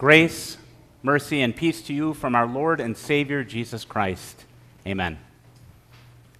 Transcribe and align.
Grace, 0.00 0.56
mercy, 1.02 1.42
and 1.42 1.54
peace 1.54 1.82
to 1.82 1.92
you 1.92 2.14
from 2.14 2.34
our 2.34 2.46
Lord 2.46 2.80
and 2.80 2.96
Savior 2.96 3.44
Jesus 3.44 3.84
Christ. 3.84 4.46
Amen. 4.86 5.18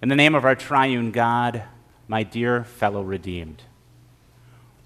In 0.01 0.09
the 0.09 0.15
name 0.15 0.33
of 0.33 0.45
our 0.45 0.55
triune 0.55 1.11
God, 1.11 1.61
my 2.07 2.23
dear 2.23 2.63
fellow 2.63 3.03
redeemed, 3.03 3.61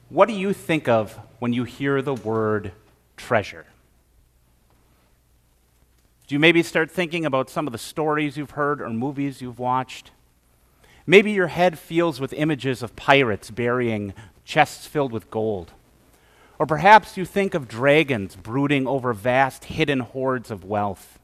what 0.09 0.27
do 0.27 0.33
you 0.33 0.51
think 0.51 0.89
of 0.89 1.17
when 1.39 1.53
you 1.53 1.63
hear 1.63 2.01
the 2.01 2.15
word 2.15 2.73
treasure? 3.15 3.65
Do 6.27 6.35
you 6.35 6.39
maybe 6.39 6.61
start 6.61 6.91
thinking 6.91 7.25
about 7.25 7.49
some 7.49 7.67
of 7.67 7.71
the 7.71 7.79
stories 7.79 8.35
you've 8.35 8.51
heard 8.51 8.81
or 8.81 8.89
movies 8.89 9.41
you've 9.41 9.57
watched? 9.57 10.11
Maybe 11.07 11.31
your 11.31 11.47
head 11.47 11.79
fills 11.79 12.19
with 12.19 12.33
images 12.33 12.83
of 12.83 12.97
pirates 12.97 13.51
burying 13.51 14.13
chests 14.43 14.85
filled 14.85 15.13
with 15.13 15.31
gold. 15.31 15.71
Or 16.57 16.65
perhaps 16.65 17.17
you 17.17 17.25
think 17.25 17.53
of 17.53 17.67
dragons 17.67 18.35
brooding 18.35 18.87
over 18.87 19.13
vast 19.13 19.65
hidden 19.65 19.99
hoards 19.99 20.49
of 20.49 20.63
wealth. 20.63 21.19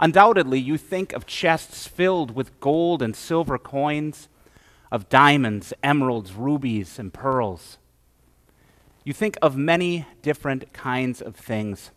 Undoubtedly, 0.00 0.60
you 0.60 0.78
think 0.78 1.12
of 1.12 1.26
chests 1.26 1.88
filled 1.88 2.34
with 2.34 2.60
gold 2.60 3.02
and 3.02 3.16
silver 3.16 3.58
coins, 3.58 4.28
of 4.92 5.08
diamonds, 5.08 5.72
emeralds, 5.82 6.32
rubies, 6.32 6.98
and 6.98 7.12
pearls. 7.12 7.78
You 9.04 9.12
think 9.12 9.36
of 9.42 9.56
many 9.56 10.06
different 10.22 10.72
kinds 10.72 11.20
of 11.20 11.34
things. 11.34 11.90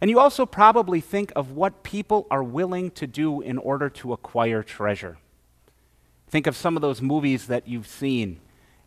And 0.00 0.10
you 0.10 0.18
also 0.18 0.46
probably 0.46 1.00
think 1.00 1.32
of 1.36 1.52
what 1.52 1.82
people 1.82 2.26
are 2.30 2.42
willing 2.42 2.90
to 2.92 3.06
do 3.06 3.40
in 3.40 3.58
order 3.58 3.88
to 3.90 4.12
acquire 4.12 4.62
treasure. 4.62 5.18
Think 6.28 6.46
of 6.46 6.56
some 6.56 6.76
of 6.76 6.82
those 6.82 7.02
movies 7.02 7.46
that 7.46 7.68
you've 7.68 7.86
seen 7.86 8.40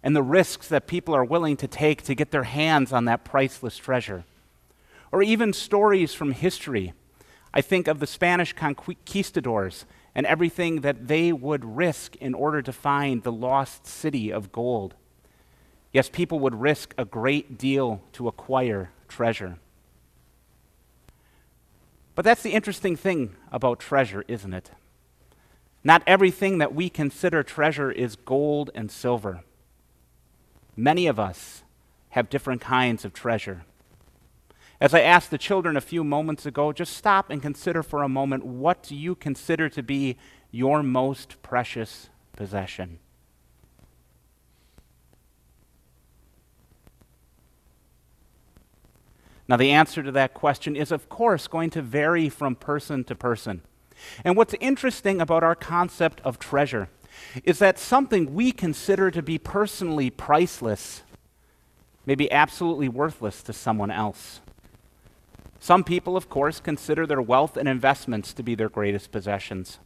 and 0.08 0.16
the 0.16 0.24
risks 0.24 0.70
that 0.70 0.88
people 0.88 1.14
are 1.14 1.26
willing 1.26 1.58
to 1.58 1.68
take 1.68 2.02
to 2.02 2.16
get 2.16 2.32
their 2.32 2.44
hands 2.44 2.94
on 2.94 3.04
that 3.04 3.26
priceless 3.26 3.76
treasure. 3.76 4.24
Or 5.12 5.22
even 5.22 5.52
stories 5.52 6.14
from 6.14 6.32
history. 6.32 6.94
I 7.54 7.60
think 7.60 7.90
of 7.90 8.00
the 8.00 8.08
Spanish 8.08 8.54
conquistadors 8.54 9.86
and 10.16 10.26
everything 10.26 10.80
that 10.80 11.10
they 11.10 11.34
would 11.34 11.66
risk 11.66 12.16
in 12.16 12.34
order 12.34 12.62
to 12.62 12.72
find 12.72 13.22
the 13.22 13.34
lost 13.34 13.86
city 13.86 14.32
of 14.32 14.54
gold. 14.54 14.96
Yes, 15.92 16.08
people 16.08 16.40
would 16.40 16.56
risk 16.56 16.94
a 16.98 17.04
great 17.04 17.58
deal 17.58 18.02
to 18.14 18.30
acquire 18.30 18.92
treasure. 19.10 19.58
But 22.16 22.24
that's 22.24 22.44
the 22.44 22.54
interesting 22.54 22.96
thing 22.96 23.36
about 23.52 23.82
treasure, 23.82 24.24
isn't 24.30 24.54
it? 24.54 24.72
Not 25.84 26.02
everything 26.08 26.60
that 26.60 26.74
we 26.74 26.90
consider 26.90 27.44
treasure 27.44 27.92
is 27.92 28.16
gold 28.16 28.72
and 28.74 28.90
silver. 28.90 29.44
Many 30.78 31.08
of 31.08 31.20
us 31.20 31.64
have 32.10 32.30
different 32.30 32.62
kinds 32.62 33.04
of 33.04 33.12
treasure. 33.12 33.64
As 34.80 34.94
I 34.94 35.02
asked 35.02 35.32
the 35.32 35.40
children 35.40 35.76
a 35.76 35.82
few 35.82 36.04
moments 36.04 36.46
ago, 36.46 36.72
just 36.72 36.96
stop 36.96 37.32
and 37.32 37.42
consider 37.42 37.82
for 37.82 38.04
a 38.04 38.10
moment 38.10 38.46
what 38.46 38.84
do 38.84 38.96
you 38.96 39.16
consider 39.16 39.70
to 39.70 39.82
be 39.82 40.18
your 40.52 40.84
most 40.84 41.42
precious 41.42 42.10
possession? 42.34 43.00
Now, 49.48 49.58
the 49.58 49.72
answer 49.72 50.04
to 50.04 50.12
that 50.12 50.34
question 50.34 50.76
is, 50.76 50.92
of 50.92 51.10
course, 51.10 51.48
going 51.48 51.70
to 51.72 51.82
vary 51.82 52.30
from 52.30 52.56
person 52.56 53.04
to 53.06 53.16
person. 53.16 53.62
And 54.24 54.36
what's 54.36 54.54
interesting 54.60 55.22
about 55.22 55.44
our 55.44 55.56
concept 55.56 56.22
of 56.22 56.38
treasure 56.38 56.90
is 57.44 57.60
that 57.60 57.80
something 57.80 58.34
we 58.34 58.52
consider 58.52 59.12
to 59.12 59.22
be 59.22 59.38
personally 59.38 60.10
priceless 60.10 61.04
may 62.06 62.16
be 62.16 62.32
absolutely 62.32 62.88
worthless 62.88 63.44
to 63.44 63.54
someone 63.54 63.92
else. 63.92 64.40
Some 65.60 65.84
people, 65.84 66.16
of 66.16 66.30
course, 66.30 66.60
consider 66.60 67.06
their 67.06 67.22
wealth 67.22 67.58
and 67.58 67.68
investments 67.68 68.34
to 68.34 68.44
be 68.44 68.56
their 68.56 68.70
greatest 68.70 69.12
possessions. 69.12 69.80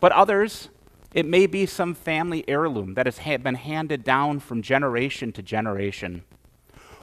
But 0.00 0.12
others, 0.12 0.68
it 1.14 1.24
may 1.24 1.46
be 1.46 1.64
some 1.64 1.94
family 1.94 2.44
heirloom 2.48 2.94
that 2.94 3.06
has 3.06 3.18
ha- 3.18 3.38
been 3.38 3.54
handed 3.54 4.04
down 4.04 4.40
from 4.40 4.60
generation 4.60 5.32
to 5.32 5.42
generation. 5.42 6.24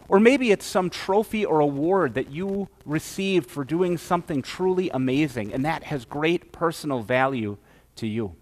Or 0.08 0.20
maybe 0.20 0.52
it's 0.52 0.66
some 0.66 0.90
trophy 0.90 1.46
or 1.46 1.62
award 1.62 2.14
that 2.16 2.30
you 2.30 2.68
received 2.86 3.50
for 3.50 3.64
doing 3.64 3.98
something 3.98 4.42
truly 4.42 4.90
amazing, 4.90 5.54
and 5.54 5.64
that 5.66 5.86
has 5.86 6.04
great 6.04 6.52
personal 6.52 7.02
value 7.02 7.58
to 7.96 8.06
you 8.06 8.36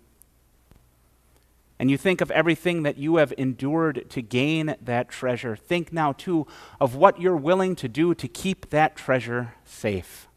and 1.80 1.90
you 1.90 1.98
think 1.98 2.20
of 2.20 2.30
everything 2.32 2.84
that 2.84 2.98
you 2.98 3.16
have 3.16 3.34
endured 3.38 4.10
to 4.10 4.22
gain 4.22 4.76
that 4.82 5.08
treasure, 5.08 5.56
think 5.56 5.94
now 5.94 6.12
too 6.12 6.46
of 6.82 6.96
what 6.96 7.22
you're 7.22 7.38
willing 7.38 7.74
to 7.78 7.88
do 7.88 8.14
to 8.14 8.28
keep 8.28 8.70
that 8.72 8.98
treasure 8.98 9.54
safe. 9.64 10.28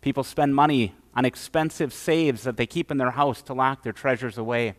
People 0.00 0.24
spend 0.24 0.56
money 0.56 0.94
on 1.14 1.24
expensive 1.24 1.92
safes 1.92 2.42
that 2.42 2.56
they 2.56 2.66
keep 2.66 2.90
in 2.90 2.96
their 2.96 3.12
house 3.12 3.42
to 3.42 3.54
lock 3.54 3.84
their 3.84 3.92
treasures 3.92 4.36
away. 4.36 4.74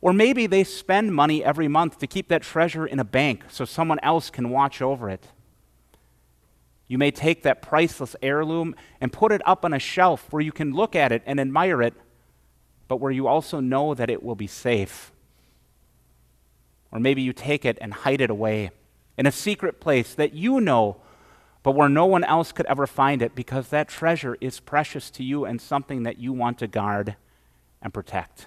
Or 0.00 0.14
maybe 0.14 0.46
they 0.46 0.64
spend 0.64 1.14
money 1.14 1.44
every 1.44 1.68
month 1.68 1.98
to 1.98 2.06
keep 2.06 2.28
that 2.28 2.42
treasure 2.42 2.86
in 2.86 2.98
a 2.98 3.04
bank 3.04 3.44
so 3.48 3.66
someone 3.66 3.98
else 4.02 4.30
can 4.30 4.48
watch 4.48 4.80
over 4.80 5.10
it. 5.10 5.26
You 6.86 6.96
may 6.96 7.10
take 7.10 7.42
that 7.42 7.60
priceless 7.60 8.16
heirloom 8.22 8.74
and 9.00 9.12
put 9.12 9.32
it 9.32 9.42
up 9.44 9.66
on 9.66 9.74
a 9.74 9.78
shelf 9.78 10.26
where 10.30 10.40
you 10.40 10.52
can 10.52 10.72
look 10.72 10.96
at 10.96 11.12
it 11.12 11.22
and 11.26 11.38
admire 11.38 11.82
it 11.82 11.94
but 12.88 12.96
where 12.96 13.12
you 13.12 13.28
also 13.28 13.60
know 13.60 13.94
that 13.94 14.10
it 14.10 14.22
will 14.22 14.34
be 14.34 14.46
safe. 14.46 15.12
Or 16.90 16.98
maybe 16.98 17.22
you 17.22 17.34
take 17.34 17.64
it 17.64 17.78
and 17.80 17.92
hide 17.92 18.22
it 18.22 18.30
away 18.30 18.70
in 19.18 19.26
a 19.26 19.32
secret 19.32 19.78
place 19.78 20.14
that 20.14 20.32
you 20.32 20.60
know, 20.60 20.96
but 21.62 21.72
where 21.72 21.88
no 21.88 22.06
one 22.06 22.24
else 22.24 22.50
could 22.50 22.66
ever 22.66 22.86
find 22.86 23.20
it 23.20 23.34
because 23.34 23.68
that 23.68 23.88
treasure 23.88 24.38
is 24.40 24.58
precious 24.58 25.10
to 25.10 25.22
you 25.22 25.44
and 25.44 25.60
something 25.60 26.04
that 26.04 26.18
you 26.18 26.32
want 26.32 26.58
to 26.58 26.66
guard 26.66 27.16
and 27.82 27.92
protect. 27.92 28.46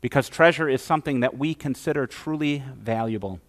Because 0.00 0.28
treasure 0.28 0.68
is 0.68 0.80
something 0.80 1.20
that 1.20 1.36
we 1.36 1.54
consider 1.54 2.06
truly 2.06 2.62
valuable. 2.76 3.40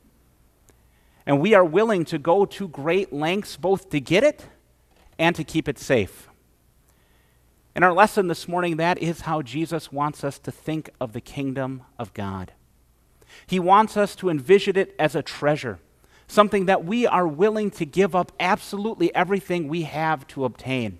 And 1.26 1.40
we 1.40 1.54
are 1.54 1.66
willing 1.66 2.06
to 2.06 2.18
go 2.18 2.46
to 2.46 2.68
great 2.68 3.14
lengths 3.14 3.56
both 3.56 3.90
to 3.92 4.00
get 4.00 4.24
it 4.24 4.48
and 5.18 5.36
to 5.36 5.44
keep 5.44 5.68
it 5.68 5.80
safe. 5.80 6.28
In 7.76 7.84
our 7.84 7.92
lesson 7.92 8.28
this 8.28 8.48
morning, 8.48 8.78
that 8.78 8.98
is 9.00 9.22
how 9.22 9.42
Jesus 9.42 9.92
wants 9.92 10.24
us 10.24 10.40
to 10.40 10.52
think 10.52 10.90
of 11.02 11.12
the 11.12 11.20
kingdom 11.20 11.84
of 12.00 12.14
God. 12.14 12.54
He 13.48 13.60
wants 13.60 13.98
us 13.98 14.16
to 14.16 14.30
envision 14.30 14.78
it 14.78 14.96
as 14.98 15.14
a 15.14 15.22
treasure, 15.22 15.80
something 16.26 16.68
that 16.68 16.86
we 16.86 17.06
are 17.06 17.28
willing 17.28 17.70
to 17.72 17.86
give 17.86 18.16
up 18.16 18.32
absolutely 18.40 19.14
everything 19.14 19.68
we 19.68 19.82
have 19.82 20.26
to 20.28 20.46
obtain. 20.46 21.00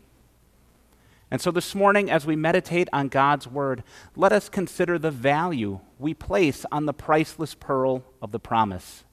And 1.32 1.42
so 1.42 1.50
this 1.50 1.74
morning, 1.74 2.12
as 2.12 2.26
we 2.26 2.36
meditate 2.36 2.90
on 2.92 3.08
God's 3.08 3.48
word, 3.48 3.82
let 4.16 4.34
us 4.34 4.50
consider 4.50 5.00
the 5.00 5.12
value 5.12 5.80
we 5.98 6.14
place 6.14 6.66
on 6.74 6.86
the 6.86 6.94
priceless 6.94 7.56
pearl 7.56 8.04
of 8.22 8.32
the 8.32 8.40
promise. 8.40 9.06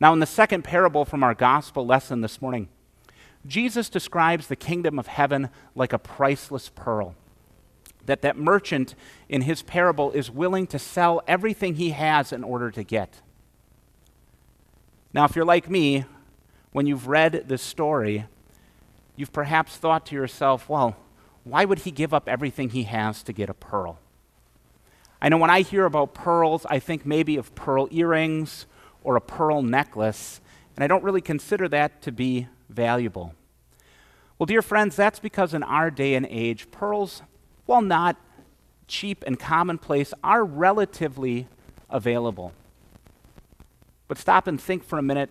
Now, 0.00 0.14
in 0.14 0.20
the 0.20 0.26
second 0.26 0.62
parable 0.62 1.04
from 1.04 1.22
our 1.22 1.34
gospel 1.34 1.86
lesson 1.86 2.22
this 2.22 2.40
morning, 2.40 2.68
Jesus 3.46 3.88
describes 3.88 4.46
the 4.46 4.56
kingdom 4.56 4.98
of 4.98 5.06
heaven 5.06 5.50
like 5.74 5.92
a 5.92 5.98
priceless 5.98 6.70
pearl. 6.74 7.14
That 8.06 8.22
that 8.22 8.36
merchant 8.36 8.94
in 9.28 9.42
his 9.42 9.62
parable 9.62 10.12
is 10.12 10.30
willing 10.30 10.66
to 10.68 10.78
sell 10.78 11.22
everything 11.26 11.74
he 11.74 11.90
has 11.90 12.32
in 12.32 12.44
order 12.44 12.70
to 12.70 12.84
get. 12.84 13.20
Now, 15.12 15.24
if 15.24 15.34
you're 15.34 15.44
like 15.44 15.68
me, 15.68 16.04
when 16.72 16.86
you've 16.86 17.08
read 17.08 17.48
this 17.48 17.62
story, 17.62 18.26
you've 19.16 19.32
perhaps 19.32 19.76
thought 19.76 20.06
to 20.06 20.14
yourself, 20.14 20.68
well, 20.68 20.96
why 21.42 21.64
would 21.64 21.80
he 21.80 21.90
give 21.90 22.12
up 22.12 22.28
everything 22.28 22.70
he 22.70 22.84
has 22.84 23.22
to 23.22 23.32
get 23.32 23.48
a 23.48 23.54
pearl? 23.54 23.98
I 25.20 25.28
know 25.28 25.38
when 25.38 25.50
I 25.50 25.62
hear 25.62 25.86
about 25.86 26.12
pearls, 26.12 26.66
I 26.68 26.78
think 26.78 27.06
maybe 27.06 27.36
of 27.36 27.54
pearl 27.54 27.88
earrings 27.90 28.66
or 29.02 29.16
a 29.16 29.20
pearl 29.20 29.62
necklace, 29.62 30.40
and 30.76 30.84
I 30.84 30.86
don't 30.86 31.02
really 31.02 31.22
consider 31.22 31.68
that 31.68 32.02
to 32.02 32.12
be 32.12 32.48
valuable. 32.76 33.34
Well, 34.38 34.46
dear 34.46 34.62
friends, 34.62 34.94
that's 34.94 35.18
because 35.18 35.54
in 35.54 35.62
our 35.62 35.90
day 35.90 36.14
and 36.14 36.26
age, 36.28 36.70
pearls, 36.70 37.22
while 37.64 37.80
not 37.80 38.16
cheap 38.86 39.24
and 39.26 39.38
commonplace, 39.38 40.12
are 40.22 40.44
relatively 40.44 41.48
available. 41.88 42.52
But 44.08 44.18
stop 44.18 44.46
and 44.46 44.60
think 44.60 44.84
for 44.84 44.98
a 44.98 45.02
minute 45.02 45.30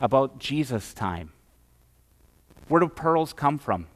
about 0.00 0.38
Jesus' 0.38 0.92
time. 0.92 1.32
Where 2.68 2.80
do 2.80 2.88
pearls 2.88 3.32
come 3.32 3.56
from? 3.58 3.86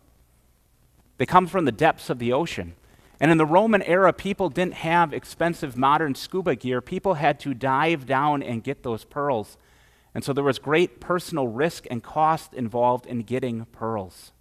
They 1.19 1.27
come 1.27 1.49
from 1.49 1.65
the 1.65 1.73
depths 1.73 2.09
of 2.09 2.21
the 2.21 2.33
ocean. 2.33 2.75
And 3.21 3.33
in 3.33 3.39
the 3.39 3.47
Roman 3.47 3.83
era, 3.83 4.13
people 4.13 4.49
didn't 4.49 4.75
have 4.75 5.13
expensive 5.13 5.77
modern 5.77 6.15
scuba 6.15 6.55
gear. 6.55 6.81
People 6.81 7.15
had 7.15 7.41
to 7.41 7.53
dive 7.53 8.07
down 8.07 8.43
and 8.43 8.63
get 8.63 8.85
those 8.85 9.05
pearls. 9.05 9.59
And 10.15 10.25
so 10.25 10.33
there 10.33 10.45
was 10.45 10.59
great 10.59 11.01
personal 11.01 11.49
risk 11.49 11.87
and 11.91 12.03
cost 12.03 12.55
involved 12.55 13.07
in 13.07 13.21
getting 13.21 13.67
pearls. 13.67 14.33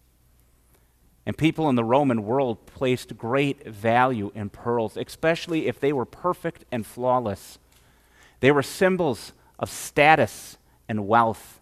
And 1.26 1.38
people 1.38 1.68
in 1.68 1.76
the 1.76 1.84
Roman 1.84 2.24
world 2.24 2.66
placed 2.66 3.18
great 3.18 3.68
value 3.68 4.32
in 4.34 4.50
pearls, 4.50 4.96
especially 4.96 5.68
if 5.68 5.80
they 5.80 5.92
were 5.92 6.06
perfect 6.06 6.64
and 6.72 6.86
flawless. 6.86 7.60
They 8.40 8.52
were 8.52 8.64
symbols 8.64 9.34
of 9.60 9.70
status 9.70 10.58
and 10.88 11.08
wealth. 11.08 11.60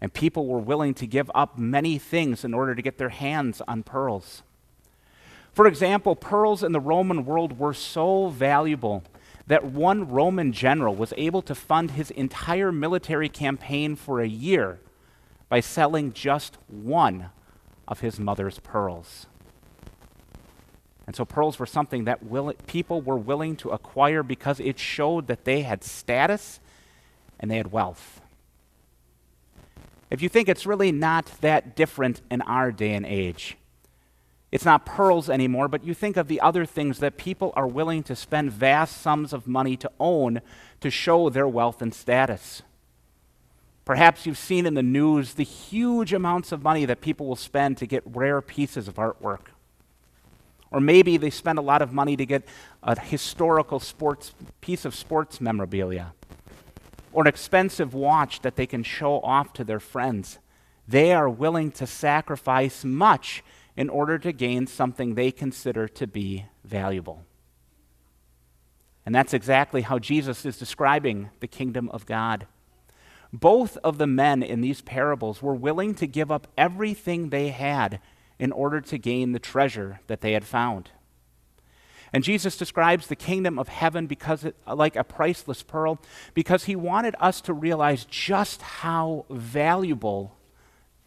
And 0.00 0.14
people 0.14 0.46
were 0.46 0.60
willing 0.60 0.94
to 0.94 1.06
give 1.06 1.28
up 1.34 1.58
many 1.58 1.98
things 1.98 2.44
in 2.44 2.54
order 2.54 2.76
to 2.76 2.82
get 2.82 2.98
their 2.98 3.08
hands 3.08 3.60
on 3.66 3.82
pearls. 3.82 4.44
For 5.52 5.66
example, 5.66 6.14
pearls 6.14 6.62
in 6.62 6.70
the 6.70 6.78
Roman 6.78 7.24
world 7.24 7.58
were 7.58 7.74
so 7.74 8.28
valuable 8.28 9.02
that 9.48 9.64
one 9.64 10.08
Roman 10.08 10.52
general 10.52 10.94
was 10.94 11.14
able 11.16 11.42
to 11.42 11.54
fund 11.54 11.92
his 11.92 12.10
entire 12.10 12.70
military 12.70 13.30
campaign 13.30 13.96
for 13.96 14.20
a 14.20 14.28
year 14.28 14.78
by 15.48 15.60
selling 15.60 16.12
just 16.12 16.58
one 16.68 17.30
of 17.88 18.00
his 18.00 18.20
mother's 18.20 18.58
pearls. 18.60 19.26
And 21.06 21.16
so 21.16 21.24
pearls 21.24 21.58
were 21.58 21.64
something 21.64 22.04
that 22.04 22.22
will, 22.22 22.52
people 22.66 23.00
were 23.00 23.16
willing 23.16 23.56
to 23.56 23.70
acquire 23.70 24.22
because 24.22 24.60
it 24.60 24.78
showed 24.78 25.26
that 25.28 25.46
they 25.46 25.62
had 25.62 25.82
status 25.82 26.60
and 27.40 27.50
they 27.50 27.56
had 27.56 27.72
wealth. 27.72 28.20
If 30.10 30.20
you 30.20 30.28
think 30.28 30.50
it's 30.50 30.66
really 30.66 30.92
not 30.92 31.32
that 31.40 31.74
different 31.74 32.20
in 32.30 32.42
our 32.42 32.70
day 32.70 32.92
and 32.92 33.06
age, 33.06 33.56
it's 34.50 34.64
not 34.64 34.86
pearls 34.86 35.28
anymore, 35.28 35.68
but 35.68 35.84
you 35.84 35.92
think 35.92 36.16
of 36.16 36.28
the 36.28 36.40
other 36.40 36.64
things 36.64 37.00
that 37.00 37.18
people 37.18 37.52
are 37.54 37.66
willing 37.66 38.02
to 38.04 38.16
spend 38.16 38.50
vast 38.50 39.00
sums 39.00 39.32
of 39.32 39.46
money 39.46 39.76
to 39.76 39.90
own 40.00 40.40
to 40.80 40.90
show 40.90 41.28
their 41.28 41.46
wealth 41.46 41.82
and 41.82 41.94
status. 41.94 42.62
Perhaps 43.84 44.26
you've 44.26 44.38
seen 44.38 44.66
in 44.66 44.74
the 44.74 44.82
news 44.82 45.34
the 45.34 45.44
huge 45.44 46.12
amounts 46.12 46.52
of 46.52 46.62
money 46.62 46.84
that 46.86 47.00
people 47.00 47.26
will 47.26 47.36
spend 47.36 47.76
to 47.78 47.86
get 47.86 48.02
rare 48.06 48.40
pieces 48.40 48.88
of 48.88 48.96
artwork. 48.96 49.48
Or 50.70 50.80
maybe 50.80 51.16
they 51.16 51.30
spend 51.30 51.58
a 51.58 51.62
lot 51.62 51.80
of 51.80 51.92
money 51.92 52.16
to 52.16 52.26
get 52.26 52.42
a 52.82 52.98
historical 52.98 53.80
sports 53.80 54.34
piece 54.60 54.84
of 54.84 54.94
sports 54.94 55.40
memorabilia 55.40 56.12
or 57.12 57.22
an 57.22 57.26
expensive 57.26 57.94
watch 57.94 58.42
that 58.42 58.56
they 58.56 58.66
can 58.66 58.82
show 58.82 59.20
off 59.20 59.52
to 59.54 59.64
their 59.64 59.80
friends. 59.80 60.38
They 60.86 61.12
are 61.12 61.28
willing 61.28 61.70
to 61.72 61.86
sacrifice 61.86 62.84
much 62.84 63.42
in 63.78 63.88
order 63.88 64.18
to 64.18 64.32
gain 64.32 64.66
something 64.66 65.14
they 65.14 65.30
consider 65.30 65.86
to 65.86 66.04
be 66.04 66.44
valuable. 66.64 67.22
And 69.06 69.14
that's 69.14 69.32
exactly 69.32 69.82
how 69.82 70.00
Jesus 70.00 70.44
is 70.44 70.58
describing 70.58 71.30
the 71.38 71.46
kingdom 71.46 71.88
of 71.90 72.04
God. 72.04 72.48
Both 73.32 73.76
of 73.84 73.98
the 73.98 74.06
men 74.08 74.42
in 74.42 74.62
these 74.62 74.80
parables 74.80 75.40
were 75.40 75.54
willing 75.54 75.94
to 75.94 76.08
give 76.08 76.32
up 76.32 76.48
everything 76.58 77.30
they 77.30 77.50
had 77.50 78.00
in 78.36 78.50
order 78.50 78.80
to 78.80 78.98
gain 78.98 79.30
the 79.30 79.38
treasure 79.38 80.00
that 80.08 80.22
they 80.22 80.32
had 80.32 80.44
found. 80.44 80.90
And 82.12 82.24
Jesus 82.24 82.56
describes 82.56 83.06
the 83.06 83.14
kingdom 83.14 83.60
of 83.60 83.68
heaven 83.68 84.08
because 84.08 84.42
it, 84.42 84.56
like 84.66 84.96
a 84.96 85.04
priceless 85.04 85.62
pearl 85.62 86.00
because 86.34 86.64
he 86.64 86.74
wanted 86.74 87.14
us 87.20 87.40
to 87.42 87.52
realize 87.52 88.04
just 88.06 88.60
how 88.60 89.24
valuable 89.30 90.36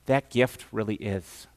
that 0.06 0.29
gift 0.29 0.65
really 0.71 0.95
is. 0.95 1.47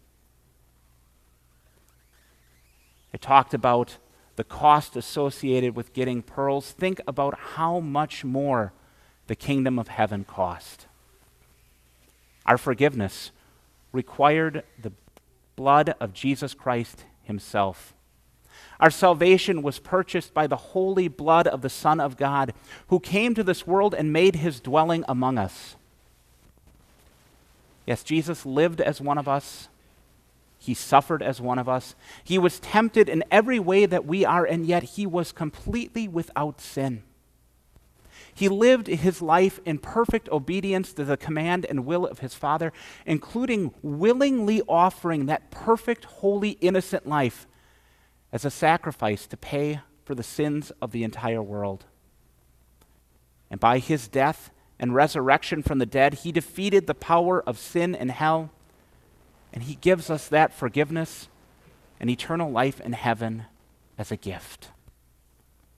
It 3.15 3.23
talked 3.23 3.55
about 3.55 3.99
the 4.35 4.43
cost 4.43 4.97
associated 4.97 5.77
with 5.77 5.93
getting 5.93 6.21
pearls. 6.21 6.73
Think 6.73 7.01
about 7.07 7.39
how 7.55 7.79
much 7.79 8.25
more 8.25 8.73
the 9.29 9.37
kingdom 9.37 9.79
of 9.79 9.87
heaven 9.87 10.25
cost. 10.25 10.87
Our 12.45 12.59
forgiveness 12.59 13.31
required 13.93 14.65
the 14.83 14.91
blood 15.55 15.95
of 16.01 16.13
Jesus 16.13 16.55
Christ 16.55 17.05
himself. 17.23 17.95
Our 18.81 18.91
salvation 18.91 19.63
was 19.63 19.79
purchased 19.79 20.35
by 20.35 20.49
the 20.49 20.57
holy 20.57 21.07
blood 21.07 21.47
of 21.47 21.63
the 21.63 21.71
Son 21.71 22.01
of 22.01 22.17
God, 22.17 22.53
who 22.89 22.99
came 22.99 23.33
to 23.37 23.45
this 23.45 23.65
world 23.65 23.95
and 23.95 24.13
made 24.13 24.37
his 24.37 24.59
dwelling 24.59 25.05
among 25.07 25.39
us. 25.39 25.77
Yes, 27.87 28.03
Jesus 28.03 28.45
lived 28.45 28.81
as 28.81 29.01
one 29.01 29.19
of 29.19 29.29
us. 29.29 29.69
He 30.65 30.73
suffered 30.73 31.23
as 31.23 31.43
one 31.43 31.59
of 31.59 31.69
us. 31.69 31.95
He 32.25 32.39
was 32.39 32.59
tempted 32.59 33.11
in 33.11 33.23
every 33.31 33.59
way 33.59 33.85
that 33.85 34.07
we 34.07 34.25
are, 34.25 34.47
and 34.47 34.65
yet 34.65 34.83
he 34.83 35.07
was 35.07 35.31
completely 35.31 36.09
without 36.09 36.59
sin. 36.59 37.03
He 38.35 38.49
lived 38.49 38.87
his 38.87 39.21
life 39.21 39.61
in 39.67 39.77
perfect 39.77 40.27
obedience 40.31 40.95
to 40.95 41.05
the 41.05 41.19
command 41.19 41.67
and 41.67 41.85
will 41.85 42.07
of 42.07 42.21
his 42.21 42.33
Father, 42.33 42.73
including 43.05 43.75
willingly 43.83 44.63
offering 44.67 45.27
that 45.27 45.51
perfect, 45.51 46.07
holy, 46.07 46.53
innocent 46.63 47.07
life 47.07 47.47
as 48.33 48.47
a 48.47 48.51
sacrifice 48.51 49.27
to 49.27 49.37
pay 49.37 49.81
for 50.03 50.15
the 50.15 50.23
sins 50.23 50.73
of 50.81 50.93
the 50.93 51.05
entire 51.05 51.43
world. 51.43 51.85
And 53.51 53.61
by 53.61 53.81
his 53.81 54.09
death 54.09 54.51
and 54.81 54.95
resurrection 54.95 55.63
from 55.63 55.79
the 55.79 55.85
dead, 55.85 56.15
he 56.15 56.33
defeated 56.33 56.87
the 56.87 56.95
power 56.95 57.43
of 57.43 57.59
sin 57.59 57.95
and 57.95 58.11
hell 58.11 58.51
and 59.55 59.63
He 59.63 59.77
gives 59.77 60.11
us 60.11 60.29
that 60.29 60.53
forgiveness 60.53 61.29
and 62.01 62.11
eternal 62.11 62.51
life 62.51 62.81
in 62.81 62.93
heaven 62.93 63.45
as 63.97 64.11
a 64.11 64.17
gift. 64.17 64.69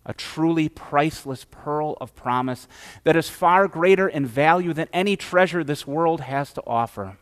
A 0.06 0.14
truly 0.14 0.69
priceless 0.69 1.44
pearl 1.44 1.96
of 2.00 2.17
promise 2.17 2.67
that 3.05 3.17
is 3.17 3.28
far 3.28 3.69
greater 3.69 4.08
in 4.08 4.25
value 4.25 4.73
than 4.73 4.88
any 4.93 5.14
treasure 5.14 5.62
this 5.62 5.87
world 5.87 6.23
has 6.23 6.52
to 6.55 6.62
offer. 6.67 7.19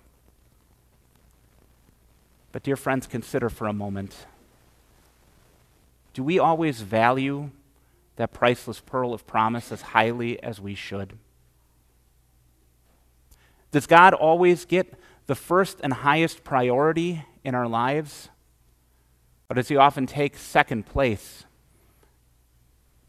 But, 2.53 2.63
dear 2.63 2.77
friends, 2.77 3.09
consider 3.09 3.51
for 3.51 3.67
a 3.67 3.73
moment 3.73 4.27
do 6.13 6.23
we 6.23 6.39
always 6.39 6.81
value 6.81 7.51
that 8.15 8.33
priceless 8.33 8.79
pearl 8.79 9.13
of 9.13 9.27
promise 9.27 9.73
as 9.73 9.81
highly 9.83 10.41
as 10.41 10.61
we 10.61 10.77
should? 10.77 11.19
Does 13.73 13.89
God 13.89 14.15
always 14.15 14.65
get 14.65 14.95
the 15.27 15.35
first 15.35 15.81
and 15.83 15.93
highest 15.93 16.45
priority 16.45 17.25
in 17.43 17.55
our 17.55 17.69
lives? 17.69 18.29
Or 19.49 19.55
does 19.55 19.69
he 19.69 19.77
often 19.77 20.07
take 20.07 20.37
second 20.37 20.87
place? 20.87 21.45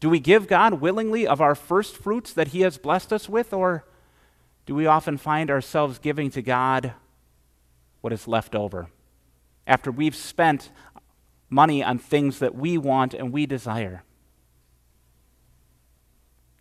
Do 0.00 0.10
we 0.10 0.20
give 0.20 0.46
God 0.46 0.74
willingly 0.74 1.26
of 1.26 1.40
our 1.40 1.54
first 1.54 1.96
fruits 1.96 2.32
that 2.34 2.48
he 2.48 2.60
has 2.60 2.78
blessed 2.78 3.12
us 3.12 3.28
with, 3.28 3.52
or 3.52 3.84
do 4.66 4.74
we 4.74 4.86
often 4.86 5.16
find 5.16 5.50
ourselves 5.50 5.98
giving 5.98 6.30
to 6.30 6.42
God 6.42 6.92
what 8.00 8.12
is 8.12 8.28
left 8.28 8.54
over 8.54 8.88
after 9.66 9.90
we've 9.90 10.14
spent 10.14 10.70
money 11.48 11.82
on 11.82 11.98
things 11.98 12.38
that 12.40 12.54
we 12.54 12.76
want 12.76 13.14
and 13.14 13.32
we 13.32 13.46
desire? 13.46 14.02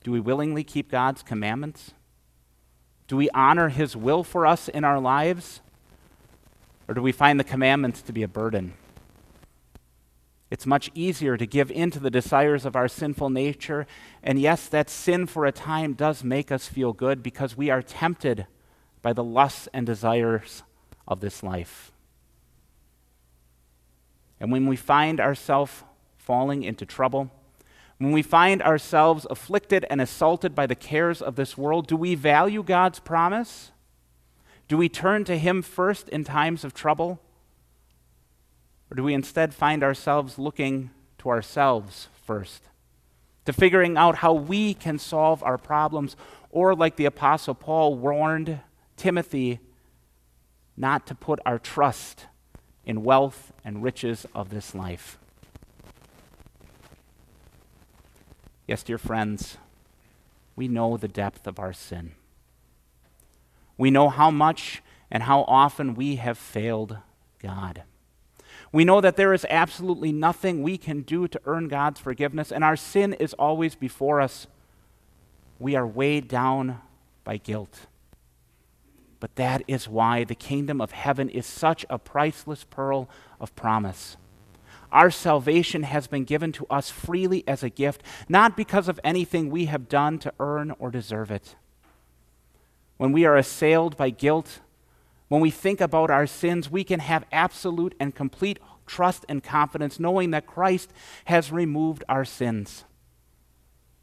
Do 0.04 0.12
we 0.12 0.19
willingly 0.19 0.63
keep 0.63 0.90
God's 0.90 1.24
commandments? 1.24 1.94
Do 3.07 3.18
we 3.18 3.30
honor 3.31 3.69
His 3.69 3.96
will 3.96 4.24
for 4.24 4.46
us 4.46 4.68
in 4.68 4.84
our 4.84 5.00
lives? 5.00 5.62
Or 6.88 6.94
do 6.94 7.02
we 7.02 7.12
find 7.12 7.40
the 7.40 7.44
commandments 7.44 8.02
to 8.04 8.14
be 8.14 8.24
a 8.24 8.28
burden? 8.28 8.74
It's 10.52 10.66
much 10.66 10.92
easier 10.94 11.38
to 11.38 11.45
give 11.45 11.71
in 11.71 11.92
to 11.92 12.00
the 12.00 12.12
desires 12.12 12.66
of 12.66 12.76
our 12.76 12.88
sinful 12.88 13.30
nature. 13.30 13.88
And 14.24 14.40
yes, 14.40 14.68
that 14.68 14.90
sin 14.90 15.26
for 15.26 15.45
a 15.45 15.52
time 15.52 15.94
does 15.94 16.24
make 16.24 16.52
us 16.52 16.68
feel 16.68 16.94
good 16.94 17.24
because 17.24 17.57
we 17.57 17.69
are 17.69 17.81
tempted 17.81 18.45
by 19.02 19.14
the 19.14 19.24
lusts 19.24 19.68
and 19.74 19.85
desires 19.85 20.64
of 21.07 21.19
this 21.19 21.44
life. 21.44 21.92
And 24.40 24.52
when 24.52 24.68
we 24.68 24.76
find 24.76 25.19
ourselves 25.19 25.83
falling 26.18 26.64
into 26.64 26.85
trouble, 26.85 27.31
when 27.97 28.11
we 28.11 28.21
find 28.21 28.61
ourselves 28.61 29.25
afflicted 29.30 29.85
and 29.90 30.02
assaulted 30.02 30.54
by 30.54 30.66
the 30.66 30.75
cares 30.75 31.21
of 31.21 31.35
this 31.35 31.57
world, 31.57 31.87
do 31.87 31.95
we 31.95 32.14
value 32.16 32.61
God's 32.61 32.99
promise? 32.99 33.71
Do 34.68 34.78
we 34.78 34.90
turn 34.90 35.23
to 35.25 35.37
Him 35.37 35.61
first 35.61 36.09
in 36.09 36.23
times 36.23 36.64
of 36.64 36.73
trouble? 36.73 37.21
Or 38.92 38.95
do 38.95 39.04
we 39.04 39.14
instead 39.14 39.54
find 39.54 39.83
ourselves 39.83 40.37
looking 40.37 40.90
to 41.19 41.30
ourselves 41.30 42.09
first, 42.25 42.64
to 43.45 43.54
figuring 43.54 43.97
out 43.97 44.18
how 44.18 44.33
we 44.33 44.73
can 44.73 44.99
solve 44.99 45.42
our 45.42 45.57
problems, 45.57 46.18
or 46.49 46.75
like 46.75 46.97
the 46.97 47.06
Apostle 47.06 47.56
Paul 47.56 47.95
warned 47.95 48.59
Timothy, 48.97 49.59
not 50.75 51.07
to 51.07 51.16
put 51.16 51.40
our 51.45 51.59
trust 51.59 52.25
in 52.85 53.04
wealth 53.04 53.54
and 53.64 53.81
riches 53.81 54.25
of 54.35 54.49
this 54.49 54.75
life? 54.75 55.18
Yes, 58.68 58.81
dear 58.81 58.98
friends, 58.98 59.57
we 60.56 60.68
know 60.68 60.98
the 60.98 61.07
depth 61.07 61.45
of 61.45 61.60
our 61.60 61.74
sin. 61.74 62.14
We 63.78 63.92
know 63.92 64.10
how 64.10 64.31
much 64.31 64.81
and 65.12 65.24
how 65.24 65.42
often 65.42 65.94
we 65.94 66.16
have 66.16 66.38
failed 66.38 66.98
God. 67.42 67.84
We 68.72 68.84
know 68.84 69.02
that 69.02 69.18
there 69.18 69.34
is 69.34 69.45
absolutely 69.50 70.12
nothing 70.12 70.64
we 70.64 70.78
can 70.78 71.02
do 71.02 71.28
to 71.28 71.42
earn 71.45 71.68
God's 71.68 72.00
forgiveness, 72.00 72.52
and 72.52 72.64
our 72.64 72.76
sin 72.76 73.14
is 73.14 73.34
always 73.34 73.76
before 73.76 74.19
us. 74.19 74.48
We 75.60 75.76
are 75.76 75.86
weighed 75.86 76.28
down 76.28 76.81
by 77.24 77.38
guilt. 77.38 77.81
But 79.19 79.36
that 79.36 79.62
is 79.68 79.88
why 79.88 80.24
the 80.24 80.36
kingdom 80.36 80.81
of 80.81 80.92
heaven 80.92 81.30
is 81.30 81.45
such 81.45 81.86
a 81.90 82.00
priceless 82.00 82.64
pearl 82.64 83.10
of 83.40 83.56
promise. 83.56 84.18
Our 84.92 85.11
salvation 85.11 85.83
has 85.83 86.07
been 86.07 86.23
given 86.23 86.51
to 86.54 86.65
us 86.69 86.89
freely 86.89 87.44
as 87.47 87.63
a 87.63 87.69
gift, 87.69 88.04
not 88.30 88.56
because 88.56 88.87
of 88.87 88.99
anything 89.04 89.49
we 89.49 89.65
have 89.65 89.89
done 89.89 90.19
to 90.19 90.33
earn 90.39 90.71
or 90.80 90.92
deserve 90.92 91.31
it. 91.31 91.56
when 92.97 93.11
we 93.11 93.25
are 93.25 93.35
assailed 93.35 93.97
by 93.97 94.09
guilt, 94.09 94.61
when 95.27 95.42
we 95.42 95.51
think 95.51 95.81
about 95.81 96.09
our 96.09 96.27
sins, 96.27 96.71
we 96.71 96.83
can 96.83 96.99
have 97.01 97.25
absolute 97.31 97.94
and 97.99 98.15
complete 98.15 98.59
trust 98.85 99.25
and 99.27 99.44
confidence 99.44 99.99
knowing 99.99 100.31
that 100.31 100.45
Christ 100.45 100.94
has 101.25 101.51
removed 101.51 102.04
our 102.07 102.23
sins, 102.23 102.85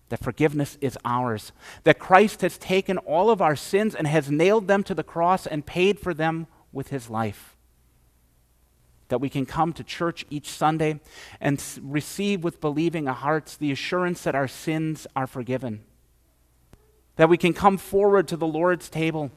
that 0.08 0.22
forgiveness 0.22 0.76
is 0.80 0.98
ours, 1.04 1.52
that 1.84 1.98
Christ 1.98 2.40
has 2.42 2.58
taken 2.58 2.98
all 2.98 3.30
of 3.30 3.40
our 3.40 3.56
sins 3.56 3.94
and 3.94 4.06
has 4.06 4.30
nailed 4.30 4.66
them 4.66 4.82
to 4.84 4.94
the 4.94 5.04
cross 5.04 5.46
and 5.46 5.64
paid 5.64 5.98
for 5.98 6.12
them 6.12 6.48
with 6.72 6.88
his 6.88 7.08
life. 7.08 7.51
That 9.12 9.21
we 9.21 9.28
can 9.28 9.45
come 9.45 9.75
to 9.75 9.85
church 9.85 10.25
each 10.31 10.49
Sunday 10.49 10.99
and 11.38 11.62
receive 11.83 12.42
with 12.42 12.62
believing 12.62 13.04
hearts 13.04 13.59
the 13.59 13.71
assurance 13.71 14.23
that 14.23 14.35
our 14.35 14.49
sins 14.49 15.07
are 15.14 15.26
forgiven. 15.26 15.85
That 17.16 17.28
we 17.28 17.37
can 17.37 17.52
come 17.52 17.76
forward 17.76 18.26
to 18.28 18.38
the 18.38 18.47
Lord's 18.47 18.88
table 18.88 19.31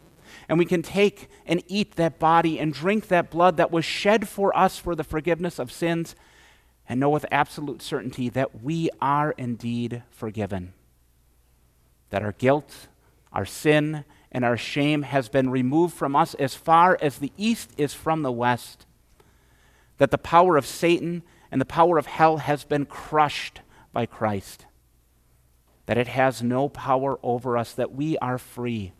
and 0.48 0.58
we 0.58 0.64
can 0.64 0.82
take 0.82 1.28
and 1.46 1.62
eat 1.68 1.98
that 1.98 2.20
body 2.20 2.58
and 2.58 2.74
drink 2.74 3.10
that 3.10 3.30
blood 3.30 3.58
that 3.58 3.70
was 3.70 3.84
shed 3.84 4.30
for 4.30 4.58
us 4.58 4.78
for 4.78 4.96
the 4.96 5.04
forgiveness 5.04 5.60
of 5.60 5.74
sins 5.74 6.16
and 6.88 6.98
know 6.98 7.10
with 7.10 7.26
absolute 7.30 7.82
certainty 7.82 8.30
that 8.30 8.64
we 8.64 8.90
are 9.02 9.32
indeed 9.32 10.04
forgiven. 10.10 10.72
That 12.12 12.22
our 12.22 12.32
guilt, 12.32 12.88
our 13.34 13.46
sin, 13.46 14.06
and 14.32 14.46
our 14.46 14.56
shame 14.56 15.02
has 15.02 15.28
been 15.28 15.50
removed 15.50 15.96
from 15.96 16.16
us 16.16 16.34
as 16.36 16.56
far 16.56 16.98
as 17.02 17.18
the 17.18 17.34
east 17.36 17.72
is 17.76 17.94
from 17.94 18.22
the 18.22 18.32
west. 18.32 18.85
That 19.98 20.12
the 20.12 20.18
power 20.18 20.58
of 20.58 20.66
Satan 20.66 21.24
and 21.52 21.62
the 21.62 21.66
power 21.66 21.98
of 21.98 22.06
hell 22.06 22.38
has 22.38 22.64
been 22.64 22.86
crushed 22.86 23.62
by 23.94 24.06
Christ. 24.06 24.66
That 25.86 25.98
it 25.98 26.08
has 26.08 26.44
no 26.44 26.68
power 26.70 27.20
over 27.24 27.58
us, 27.58 27.74
that 27.74 27.94
we 27.94 28.18
are 28.18 28.38
free 28.38 28.94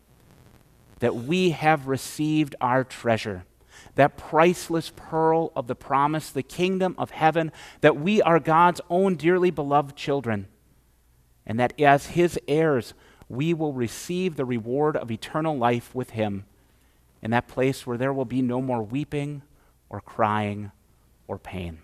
that 1.00 1.16
we 1.16 1.52
have 1.52 1.88
received 1.88 2.56
our 2.62 2.84
treasure, 2.84 3.46
that 3.96 4.18
priceless 4.18 4.92
pearl 4.96 5.52
of 5.56 5.68
the 5.68 5.76
promise, 5.76 6.30
the 6.30 6.44
kingdom 6.44 6.96
of 6.98 7.12
heaven, 7.12 7.52
that 7.82 7.98
we 7.98 8.22
are 8.22 8.40
God's 8.40 8.82
own 8.90 9.16
dearly 9.16 9.52
beloved 9.52 9.96
children, 9.96 10.48
and 11.46 11.60
that 11.60 11.80
as 11.80 12.08
his 12.08 12.40
heirs, 12.48 12.94
we 13.28 13.54
will 13.54 13.74
receive 13.74 14.36
the 14.36 14.46
reward 14.46 14.96
of 14.96 15.12
eternal 15.12 15.58
life 15.58 15.94
with 15.94 16.12
him 16.12 16.46
in 17.22 17.32
that 17.32 17.48
place 17.48 17.86
where 17.86 17.98
there 17.98 18.14
will 18.14 18.26
be 18.26 18.42
no 18.42 18.62
more 18.62 18.84
weeping 18.84 19.42
or 19.90 20.00
crying 20.00 20.72
or 21.28 21.38
pain. 21.38 21.80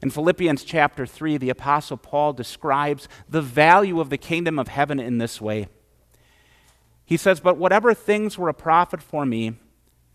In 0.00 0.10
Philippians 0.10 0.62
chapter 0.62 1.06
3, 1.06 1.38
the 1.38 1.50
Apostle 1.50 1.96
Paul 1.96 2.32
describes 2.32 3.08
the 3.28 3.42
value 3.42 4.00
of 4.00 4.10
the 4.10 4.18
kingdom 4.18 4.58
of 4.58 4.68
heaven 4.68 5.00
in 5.00 5.18
this 5.18 5.40
way. 5.40 5.68
He 7.04 7.16
says, 7.16 7.40
But 7.40 7.56
whatever 7.56 7.94
things 7.94 8.38
were 8.38 8.48
a 8.48 8.54
profit 8.54 9.02
for 9.02 9.26
me, 9.26 9.54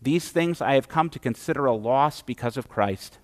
these 0.01 0.29
things 0.29 0.61
I 0.61 0.75
have 0.75 0.87
come 0.87 1.09
to 1.09 1.19
consider 1.19 1.65
a 1.65 1.73
loss 1.73 2.21
because 2.21 2.55
of 2.55 2.69
Christ. 2.69 3.19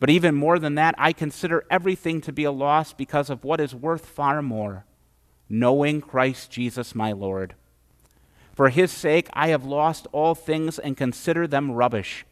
But 0.00 0.10
even 0.10 0.34
more 0.34 0.58
than 0.58 0.74
that, 0.76 0.94
I 0.98 1.12
consider 1.12 1.64
everything 1.70 2.20
to 2.22 2.32
be 2.32 2.44
a 2.44 2.52
loss 2.52 2.92
because 2.92 3.30
of 3.30 3.44
what 3.44 3.60
is 3.60 3.74
worth 3.74 4.06
far 4.06 4.42
more 4.42 4.84
knowing 5.48 6.00
Christ 6.00 6.50
Jesus 6.50 6.94
my 6.94 7.12
Lord. 7.12 7.54
For 8.52 8.68
his 8.70 8.90
sake 8.90 9.28
I 9.32 9.48
have 9.48 9.64
lost 9.64 10.06
all 10.12 10.34
things 10.34 10.78
and 10.78 10.96
consider 10.96 11.46
them 11.46 11.70
rubbish, 11.70 12.26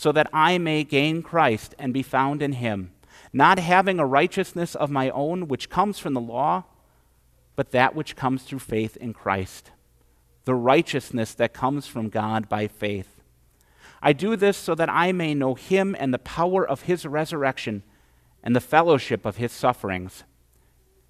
so 0.00 0.12
that 0.12 0.30
I 0.32 0.56
may 0.56 0.82
gain 0.82 1.22
Christ 1.22 1.74
and 1.78 1.92
be 1.92 2.02
found 2.02 2.40
in 2.40 2.52
him, 2.52 2.92
not 3.34 3.58
having 3.58 3.98
a 3.98 4.06
righteousness 4.06 4.74
of 4.74 4.90
my 4.90 5.10
own 5.10 5.46
which 5.46 5.68
comes 5.68 5.98
from 5.98 6.14
the 6.14 6.22
law, 6.22 6.64
but 7.54 7.70
that 7.72 7.94
which 7.94 8.16
comes 8.16 8.42
through 8.42 8.60
faith 8.60 8.96
in 8.96 9.12
Christ 9.12 9.72
the 10.46 10.54
righteousness 10.54 11.34
that 11.34 11.52
comes 11.52 11.86
from 11.86 12.08
God 12.08 12.48
by 12.48 12.66
faith. 12.66 13.20
I 14.00 14.14
do 14.14 14.36
this 14.36 14.56
so 14.56 14.74
that 14.74 14.88
I 14.88 15.12
may 15.12 15.34
know 15.34 15.54
him 15.54 15.94
and 15.98 16.14
the 16.14 16.18
power 16.18 16.66
of 16.66 16.84
his 16.84 17.04
resurrection 17.04 17.82
and 18.42 18.56
the 18.56 18.60
fellowship 18.60 19.26
of 19.26 19.36
his 19.36 19.52
sufferings, 19.52 20.24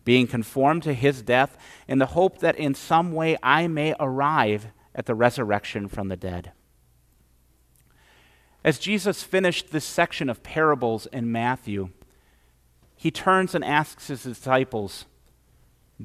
being 0.04 0.26
conformed 0.26 0.82
to 0.82 0.94
his 0.94 1.22
death, 1.22 1.56
in 1.86 1.98
the 1.98 2.06
hope 2.06 2.40
that 2.40 2.56
in 2.56 2.74
some 2.74 3.12
way 3.12 3.38
I 3.40 3.68
may 3.68 3.94
arrive 4.00 4.72
at 4.96 5.06
the 5.06 5.14
resurrection 5.14 5.86
from 5.86 6.08
the 6.08 6.16
dead. 6.16 6.50
As 8.62 8.78
Jesus 8.78 9.22
finished 9.22 9.70
this 9.70 9.84
section 9.84 10.28
of 10.28 10.42
parables 10.42 11.06
in 11.06 11.32
Matthew, 11.32 11.90
he 12.96 13.10
turns 13.10 13.54
and 13.54 13.64
asks 13.64 14.08
his 14.08 14.22
disciples, 14.22 15.06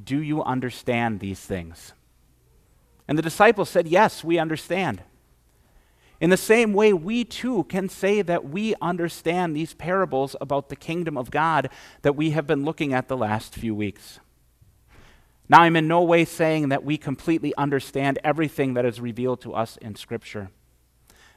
Do 0.02 0.22
you 0.22 0.42
understand 0.44 1.20
these 1.20 1.42
things? 1.42 1.92
And 3.08 3.18
the 3.18 3.24
disciples 3.24 3.70
said, 3.70 3.88
Yes, 3.88 4.24
we 4.24 4.40
understand. 4.40 5.04
In 6.22 6.30
the 6.30 6.38
same 6.38 6.74
way, 6.74 6.94
we 6.94 7.26
too 7.26 7.66
can 7.66 7.90
say 7.90 8.22
that 8.22 8.46
we 8.46 8.74
understand 8.82 9.54
these 9.54 9.74
parables 9.74 10.36
about 10.40 10.70
the 10.70 10.76
kingdom 10.78 11.18
of 11.18 11.30
God 11.30 11.70
that 12.04 12.16
we 12.16 12.30
have 12.30 12.48
been 12.48 12.64
looking 12.64 12.94
at 12.94 13.10
the 13.10 13.18
last 13.18 13.54
few 13.54 13.76
weeks. 13.76 14.20
Now, 15.50 15.62
I'm 15.62 15.76
in 15.76 15.88
no 15.88 16.02
way 16.02 16.24
saying 16.24 16.70
that 16.70 16.86
we 16.86 16.98
completely 16.98 17.54
understand 17.58 18.18
everything 18.24 18.74
that 18.76 18.86
is 18.86 19.02
revealed 19.02 19.42
to 19.42 19.54
us 19.54 19.78
in 19.78 19.96
Scripture. 19.96 20.50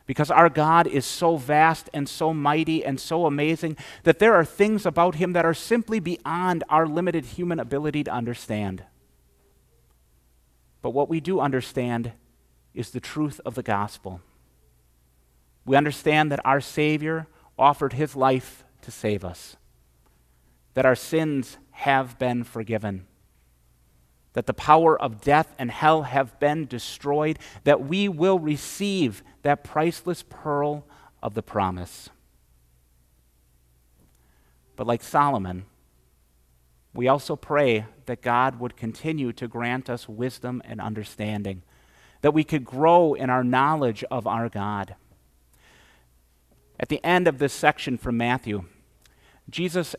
Because 0.09 0.31
our 0.31 0.49
God 0.49 0.87
is 0.87 1.05
so 1.05 1.37
vast 1.37 1.91
and 1.93 2.09
so 2.09 2.33
mighty 2.33 2.83
and 2.83 2.99
so 2.99 3.27
amazing 3.27 3.77
that 4.05 4.19
there 4.19 4.35
are 4.35 4.45
things 4.45 4.87
about 4.87 5.17
Him 5.17 5.35
that 5.35 5.45
are 5.45 5.53
simply 5.53 6.01
beyond 6.01 6.65
our 6.71 6.87
limited 6.87 7.27
human 7.27 7.61
ability 7.61 8.05
to 8.05 8.11
understand. 8.11 8.85
But 10.81 10.91
what 10.91 11.11
we 11.11 11.21
do 11.21 11.41
understand 11.41 12.13
is 12.73 12.91
the 12.91 13.01
truth 13.01 13.39
of 13.45 13.55
the 13.55 13.63
gospel. 13.63 14.23
We 15.67 15.77
understand 15.77 16.33
that 16.33 16.41
our 16.43 16.63
Savior 16.63 17.27
offered 17.59 17.93
his 17.93 18.17
life 18.17 18.65
to 18.81 18.91
save 18.91 19.27
us, 19.27 19.57
that 20.73 20.87
our 20.87 20.95
sins 20.95 21.59
have 21.73 22.19
been 22.19 22.45
forgiven, 22.45 23.08
that 24.35 24.47
the 24.47 24.55
power 24.55 25.01
of 25.01 25.21
death 25.21 25.55
and 25.59 25.71
hell 25.71 26.03
have 26.03 26.39
been 26.39 26.67
destroyed, 26.67 27.39
that 27.65 27.85
we 27.85 28.09
will 28.09 28.39
receive 28.39 29.23
that 29.43 29.65
priceless 29.65 30.23
pearl 30.29 30.87
of 31.23 31.35
the 31.35 31.43
promise. 31.43 32.11
But 34.77 34.87
like 34.87 35.03
Solomon, 35.03 35.65
we 36.95 37.09
also 37.09 37.37
pray 37.37 37.87
that 38.07 38.23
God 38.23 38.61
would 38.61 38.77
continue 38.77 39.33
to 39.33 39.49
grant 39.49 39.91
us 39.91 40.09
wisdom 40.09 40.63
and 40.65 40.81
understanding, 40.81 41.63
that 42.21 42.35
we 42.35 42.45
could 42.45 42.65
grow 42.65 43.15
in 43.15 43.31
our 43.31 43.45
knowledge 43.45 44.05
of 44.11 44.27
our 44.27 44.49
God. 44.49 44.95
At 46.79 46.89
the 46.89 47.05
end 47.05 47.27
of 47.27 47.39
this 47.39 47.53
section 47.53 47.99
from 47.99 48.17
Matthew, 48.17 48.65
Jesus 49.51 49.97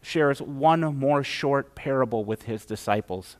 shares 0.00 0.40
one 0.40 0.80
more 0.80 1.22
short 1.22 1.74
parable 1.74 2.24
with 2.24 2.42
his 2.42 2.64
disciples. 2.64 3.36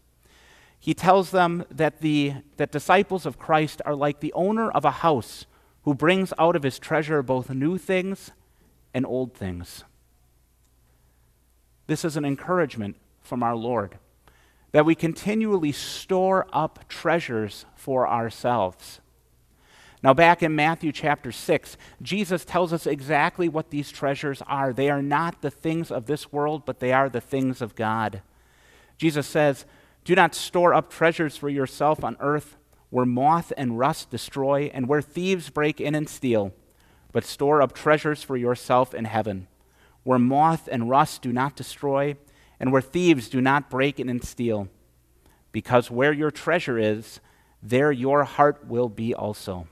He 0.84 0.92
tells 0.92 1.30
them 1.30 1.64
that 1.70 2.02
the 2.02 2.34
that 2.58 2.70
disciples 2.70 3.24
of 3.24 3.38
Christ 3.38 3.80
are 3.86 3.94
like 3.94 4.20
the 4.20 4.34
owner 4.34 4.70
of 4.70 4.84
a 4.84 4.90
house 4.90 5.46
who 5.84 5.94
brings 5.94 6.34
out 6.38 6.56
of 6.56 6.62
his 6.62 6.78
treasure 6.78 7.22
both 7.22 7.48
new 7.48 7.78
things 7.78 8.32
and 8.92 9.06
old 9.06 9.32
things. 9.32 9.84
This 11.86 12.04
is 12.04 12.18
an 12.18 12.26
encouragement 12.26 12.96
from 13.22 13.42
our 13.42 13.56
Lord 13.56 13.96
that 14.72 14.84
we 14.84 14.94
continually 14.94 15.72
store 15.72 16.46
up 16.52 16.86
treasures 16.86 17.64
for 17.74 18.06
ourselves. 18.06 19.00
Now, 20.02 20.12
back 20.12 20.42
in 20.42 20.54
Matthew 20.54 20.92
chapter 20.92 21.32
6, 21.32 21.78
Jesus 22.02 22.44
tells 22.44 22.74
us 22.74 22.86
exactly 22.86 23.48
what 23.48 23.70
these 23.70 23.90
treasures 23.90 24.42
are. 24.46 24.74
They 24.74 24.90
are 24.90 25.00
not 25.00 25.40
the 25.40 25.50
things 25.50 25.90
of 25.90 26.04
this 26.04 26.30
world, 26.30 26.66
but 26.66 26.80
they 26.80 26.92
are 26.92 27.08
the 27.08 27.22
things 27.22 27.62
of 27.62 27.74
God. 27.74 28.20
Jesus 28.98 29.26
says, 29.26 29.64
Do 30.04 30.14
not 30.14 30.34
store 30.34 30.74
up 30.74 30.90
treasures 30.90 31.36
for 31.36 31.48
yourself 31.48 32.04
on 32.04 32.16
earth, 32.20 32.56
where 32.90 33.06
moth 33.06 33.52
and 33.56 33.78
rust 33.78 34.10
destroy, 34.10 34.70
and 34.72 34.88
where 34.88 35.02
thieves 35.02 35.50
break 35.50 35.80
in 35.80 35.94
and 35.94 36.08
steal, 36.08 36.52
but 37.12 37.24
store 37.24 37.60
up 37.62 37.72
treasures 37.72 38.22
for 38.22 38.36
yourself 38.36 38.94
in 38.94 39.06
heaven 39.06 39.48
where 40.04 40.18
moth 40.18 40.68
and 40.70 40.88
rust 40.88 41.22
do 41.22 41.32
not 41.32 41.56
destroy, 41.56 42.16
and 42.60 42.70
where 42.70 42.82
thieves 42.82 43.28
do 43.28 43.40
not 43.40 43.70
break 43.70 43.98
in 43.98 44.08
and 44.08 44.22
steal. 44.22 44.68
Because 45.50 45.90
where 45.90 46.12
your 46.12 46.30
treasure 46.30 46.78
is, 46.78 47.20
there 47.62 47.90
your 47.90 48.24
heart 48.24 48.66
will 48.66 48.88
be 48.88 49.14
also. 49.14 49.66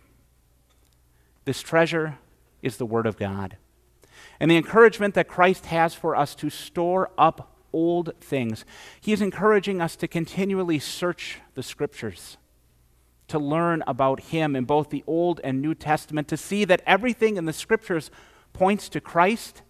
This 1.44 1.60
treasure 1.60 2.18
is 2.62 2.78
the 2.78 2.86
Word 2.86 3.06
of 3.06 3.18
God. 3.18 3.56
And 4.40 4.50
the 4.50 4.56
encouragement 4.56 5.14
that 5.14 5.28
Christ 5.28 5.66
has 5.66 5.94
for 5.94 6.16
us 6.16 6.34
to 6.36 6.50
store 6.50 7.10
up 7.18 7.51
old 7.72 8.12
things, 8.20 8.64
He 9.00 9.12
is 9.12 9.20
encouraging 9.20 9.80
us 9.80 9.96
to 9.96 10.08
continually 10.08 10.78
search 10.78 11.40
the 11.54 11.62
Scriptures, 11.62 12.36
to 13.28 13.38
learn 13.38 13.82
about 13.86 14.20
Him 14.20 14.54
in 14.56 14.64
both 14.64 14.90
the 14.90 15.04
Old 15.06 15.40
and 15.42 15.60
New 15.60 15.74
Testament, 15.74 16.28
to 16.28 16.36
see 16.36 16.64
that 16.64 16.82
everything 16.86 17.36
in 17.36 17.44
the 17.44 17.52
Scriptures 17.52 18.10
points 18.52 18.88
to 18.90 19.00
Christ 19.00 19.62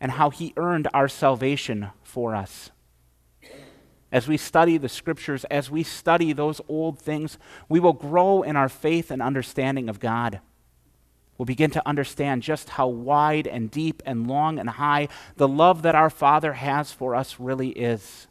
and 0.00 0.12
how 0.12 0.30
he 0.30 0.52
earned 0.56 0.88
our 0.94 1.08
salvation 1.08 1.90
for 2.02 2.34
us. 2.34 2.70
as 4.10 4.26
we 4.26 4.38
study 4.38 4.78
the 4.78 4.88
scriptures, 4.88 5.44
as 5.50 5.70
we 5.70 5.82
study 5.82 6.32
those 6.32 6.62
old 6.66 6.98
things, 6.98 7.36
we 7.68 7.78
will 7.78 7.92
grow 7.92 8.42
in 8.42 8.56
our 8.56 8.68
faith 8.68 9.10
and 9.10 9.20
understanding 9.20 9.88
of 9.88 10.00
God. 10.00 10.40
We'll 11.38 11.46
begin 11.46 11.70
to 11.70 11.88
understand 11.88 12.42
just 12.42 12.70
how 12.70 12.88
wide 12.88 13.46
and 13.46 13.70
deep 13.70 14.02
and 14.04 14.26
long 14.26 14.58
and 14.58 14.68
high 14.68 15.06
the 15.36 15.46
love 15.46 15.82
that 15.82 15.94
our 15.94 16.10
Father 16.10 16.54
has 16.54 16.90
for 16.90 17.14
us 17.14 17.38
really 17.38 17.70
is. 17.70 18.26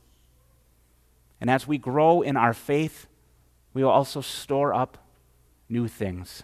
And 1.39 1.49
as 1.49 1.65
we 1.65 1.77
grow 1.77 2.21
in 2.21 2.35
our 2.35 2.53
faith, 2.53 3.07
we 3.73 3.81
will 3.81 3.91
also 3.91 4.19
store 4.19 4.73
up 4.73 4.97
new 5.69 5.87
things. 5.87 6.43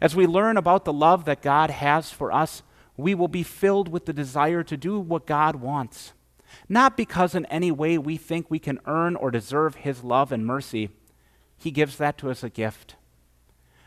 As 0.00 0.14
we 0.14 0.26
learn 0.26 0.56
about 0.56 0.84
the 0.84 0.92
love 0.92 1.24
that 1.24 1.42
God 1.42 1.70
has 1.70 2.12
for 2.12 2.30
us, 2.30 2.62
we 2.96 3.14
will 3.14 3.28
be 3.28 3.42
filled 3.42 3.88
with 3.88 4.06
the 4.06 4.12
desire 4.12 4.62
to 4.62 4.76
do 4.76 5.00
what 5.00 5.26
God 5.26 5.56
wants. 5.56 6.12
Not 6.68 6.96
because 6.96 7.34
in 7.34 7.46
any 7.46 7.72
way 7.72 7.98
we 7.98 8.16
think 8.16 8.50
we 8.50 8.58
can 8.58 8.78
earn 8.86 9.16
or 9.16 9.30
deserve 9.30 9.76
His 9.76 10.04
love 10.04 10.30
and 10.30 10.46
mercy, 10.46 10.90
He 11.56 11.70
gives 11.70 11.96
that 11.96 12.18
to 12.18 12.30
us 12.30 12.44
a 12.44 12.50
gift. 12.50 12.96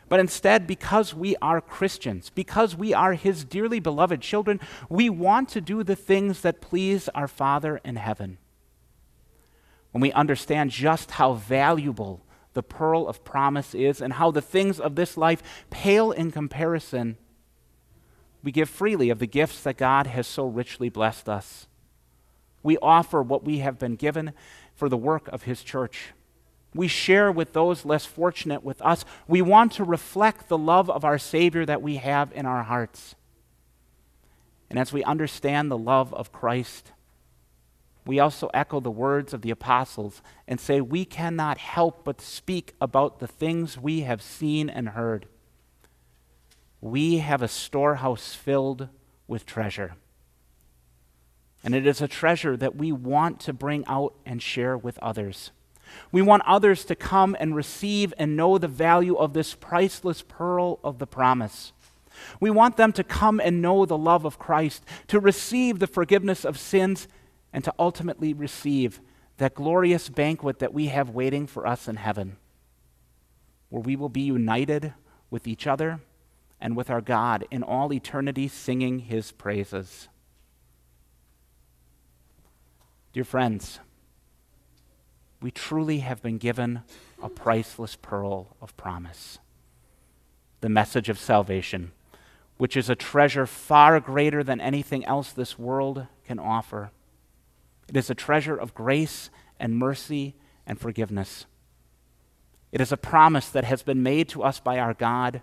But 0.08 0.20
instead, 0.20 0.66
because 0.66 1.14
we 1.14 1.36
are 1.36 1.60
Christians, 1.60 2.30
because 2.30 2.76
we 2.76 2.92
are 2.92 3.14
His 3.14 3.44
dearly 3.44 3.80
beloved 3.80 4.20
children, 4.20 4.60
we 4.88 5.08
want 5.08 5.48
to 5.50 5.60
do 5.60 5.82
the 5.82 5.96
things 5.96 6.42
that 6.42 6.60
please 6.60 7.08
our 7.14 7.28
Father 7.28 7.80
in 7.84 7.96
heaven. 7.96 8.38
When 9.92 10.02
we 10.02 10.12
understand 10.12 10.70
just 10.70 11.12
how 11.12 11.34
valuable 11.34 12.20
the 12.52 12.62
pearl 12.62 13.08
of 13.08 13.24
promise 13.24 13.74
is 13.74 14.00
and 14.00 14.14
how 14.14 14.30
the 14.30 14.42
things 14.42 14.78
of 14.80 14.94
this 14.94 15.16
life 15.16 15.64
pale 15.70 16.12
in 16.12 16.30
comparison, 16.30 17.16
we 18.42 18.52
give 18.52 18.68
freely 18.68 19.10
of 19.10 19.18
the 19.18 19.26
gifts 19.26 19.62
that 19.62 19.76
God 19.76 20.06
has 20.06 20.26
so 20.26 20.46
richly 20.46 20.88
blessed 20.88 21.28
us. 21.28 21.66
We 22.62 22.76
offer 22.78 23.22
what 23.22 23.44
we 23.44 23.58
have 23.58 23.78
been 23.78 23.96
given 23.96 24.32
for 24.74 24.88
the 24.88 24.96
work 24.96 25.28
of 25.28 25.44
His 25.44 25.62
church. 25.62 26.12
We 26.74 26.88
share 26.88 27.30
with 27.30 27.52
those 27.52 27.84
less 27.84 28.04
fortunate 28.04 28.64
with 28.64 28.82
us. 28.82 29.04
We 29.28 29.42
want 29.42 29.72
to 29.72 29.84
reflect 29.84 30.48
the 30.48 30.58
love 30.58 30.90
of 30.90 31.04
our 31.04 31.18
Savior 31.18 31.64
that 31.66 31.82
we 31.82 31.96
have 31.96 32.32
in 32.32 32.46
our 32.46 32.64
hearts. 32.64 33.14
And 34.68 34.78
as 34.78 34.92
we 34.92 35.04
understand 35.04 35.70
the 35.70 35.78
love 35.78 36.12
of 36.12 36.32
Christ, 36.32 36.92
we 38.06 38.18
also 38.18 38.50
echo 38.52 38.80
the 38.80 38.90
words 38.90 39.32
of 39.32 39.42
the 39.42 39.50
apostles 39.50 40.20
and 40.46 40.60
say 40.60 40.80
we 40.80 41.04
cannot 41.04 41.58
help 41.58 42.04
but 42.04 42.20
speak 42.20 42.74
about 42.80 43.18
the 43.18 43.26
things 43.26 43.78
we 43.78 44.00
have 44.00 44.20
seen 44.20 44.68
and 44.68 44.90
heard. 44.90 45.26
We 46.80 47.18
have 47.18 47.40
a 47.40 47.48
storehouse 47.48 48.34
filled 48.34 48.88
with 49.26 49.46
treasure. 49.46 49.94
And 51.62 51.74
it 51.74 51.86
is 51.86 52.02
a 52.02 52.08
treasure 52.08 52.58
that 52.58 52.76
we 52.76 52.92
want 52.92 53.40
to 53.40 53.54
bring 53.54 53.86
out 53.86 54.14
and 54.26 54.42
share 54.42 54.76
with 54.76 54.98
others. 54.98 55.50
We 56.12 56.22
want 56.22 56.42
others 56.46 56.84
to 56.86 56.94
come 56.94 57.36
and 57.38 57.54
receive 57.54 58.14
and 58.18 58.36
know 58.36 58.58
the 58.58 58.68
value 58.68 59.16
of 59.16 59.32
this 59.32 59.54
priceless 59.54 60.22
pearl 60.22 60.80
of 60.84 60.98
the 60.98 61.06
promise. 61.06 61.72
We 62.40 62.50
want 62.50 62.76
them 62.76 62.92
to 62.92 63.04
come 63.04 63.40
and 63.40 63.60
know 63.60 63.86
the 63.86 63.98
love 63.98 64.24
of 64.24 64.38
Christ, 64.38 64.84
to 65.08 65.20
receive 65.20 65.78
the 65.78 65.86
forgiveness 65.86 66.44
of 66.44 66.58
sins, 66.58 67.08
and 67.52 67.64
to 67.64 67.74
ultimately 67.78 68.32
receive 68.32 69.00
that 69.38 69.54
glorious 69.54 70.08
banquet 70.08 70.60
that 70.60 70.74
we 70.74 70.86
have 70.86 71.10
waiting 71.10 71.46
for 71.46 71.66
us 71.66 71.88
in 71.88 71.96
heaven, 71.96 72.36
where 73.68 73.82
we 73.82 73.96
will 73.96 74.08
be 74.08 74.22
united 74.22 74.94
with 75.30 75.46
each 75.46 75.66
other 75.66 76.00
and 76.60 76.76
with 76.76 76.88
our 76.88 77.00
God 77.00 77.44
in 77.50 77.62
all 77.62 77.92
eternity, 77.92 78.48
singing 78.48 79.00
his 79.00 79.32
praises. 79.32 80.08
Dear 83.12 83.24
friends, 83.24 83.80
we 85.44 85.50
truly 85.50 85.98
have 85.98 86.22
been 86.22 86.38
given 86.38 86.80
a 87.22 87.28
priceless 87.28 87.96
pearl 87.96 88.56
of 88.62 88.74
promise 88.78 89.38
the 90.62 90.70
message 90.70 91.10
of 91.10 91.18
salvation, 91.18 91.92
which 92.56 92.74
is 92.78 92.88
a 92.88 92.94
treasure 92.94 93.44
far 93.44 94.00
greater 94.00 94.42
than 94.42 94.58
anything 94.58 95.04
else 95.04 95.30
this 95.30 95.58
world 95.58 96.06
can 96.24 96.38
offer. 96.38 96.90
It 97.90 97.98
is 97.98 98.08
a 98.08 98.14
treasure 98.14 98.56
of 98.56 98.74
grace 98.74 99.28
and 99.60 99.76
mercy 99.76 100.34
and 100.66 100.80
forgiveness. 100.80 101.44
It 102.72 102.80
is 102.80 102.90
a 102.90 102.96
promise 102.96 103.50
that 103.50 103.64
has 103.64 103.82
been 103.82 104.02
made 104.02 104.30
to 104.30 104.42
us 104.42 104.58
by 104.58 104.78
our 104.78 104.94
God 104.94 105.42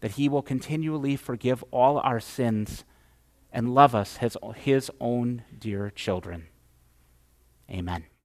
that 0.00 0.12
He 0.12 0.30
will 0.30 0.40
continually 0.40 1.16
forgive 1.16 1.62
all 1.70 1.98
our 1.98 2.20
sins 2.20 2.84
and 3.52 3.74
love 3.74 3.94
us 3.94 4.16
as 4.22 4.38
His 4.56 4.90
own 4.98 5.42
dear 5.58 5.90
children. 5.90 6.46
Amen. 7.70 8.08